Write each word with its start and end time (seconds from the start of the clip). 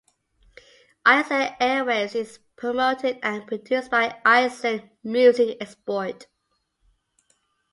Iceland 1.05 1.57
Airwaves 1.61 2.15
is 2.15 2.39
promoted 2.55 3.19
and 3.21 3.45
produced 3.45 3.91
by 3.91 4.19
Iceland 4.25 4.89
Music 5.03 5.57
Export. 5.61 6.25